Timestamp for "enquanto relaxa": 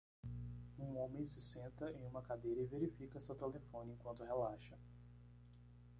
3.93-4.75